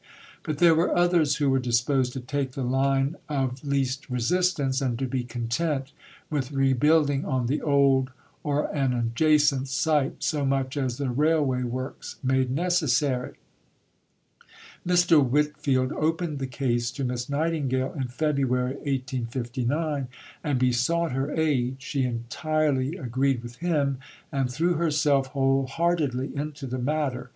But 0.41 0.57
there 0.57 0.73
were 0.73 0.97
others 0.97 1.35
who 1.35 1.51
were 1.51 1.59
disposed 1.59 2.11
to 2.13 2.21
take 2.21 2.53
the 2.53 2.63
line 2.63 3.17
of 3.29 3.63
least 3.63 4.09
resistance, 4.09 4.81
and 4.81 4.97
to 4.97 5.05
be 5.05 5.23
content 5.23 5.91
with 6.27 6.51
rebuilding 6.51 7.23
on 7.23 7.45
the 7.45 7.61
old 7.61 8.09
or 8.43 8.73
an 8.75 8.93
adjacent 8.93 9.67
site 9.67 10.23
so 10.23 10.43
much 10.43 10.75
as 10.75 10.97
the 10.97 11.11
railway 11.11 11.61
works 11.61 12.15
made 12.23 12.49
necessary. 12.49 13.35
Mr. 14.83 15.23
Whitfield 15.23 15.91
opened 15.93 16.39
the 16.39 16.47
case 16.47 16.89
to 16.93 17.03
Miss 17.03 17.29
Nightingale 17.29 17.93
in 17.93 18.07
February 18.07 18.77
1859, 18.77 20.07
and 20.43 20.57
besought 20.57 21.11
her 21.11 21.31
aid; 21.39 21.75
she 21.77 22.05
entirely 22.05 22.95
agreed 22.97 23.43
with 23.43 23.57
him, 23.57 23.99
and 24.31 24.51
threw 24.51 24.73
herself 24.73 25.27
whole 25.27 25.67
heartedly 25.67 26.35
into 26.35 26.65
the 26.65 26.79
matter. 26.79 27.29